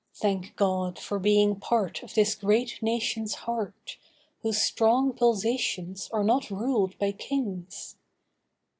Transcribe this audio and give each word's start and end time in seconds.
Thank 0.15 0.55
God 0.55 0.97
for 0.97 1.19
being 1.19 1.57
part 1.59 2.01
of 2.01 2.15
this 2.15 2.33
great 2.33 2.81
nation's 2.81 3.35
heart, 3.35 3.97
Whose 4.41 4.59
strong 4.59 5.13
pulsations 5.13 6.09
are 6.11 6.23
not 6.23 6.49
ruled 6.49 6.97
by 6.97 7.11
kings. 7.11 7.97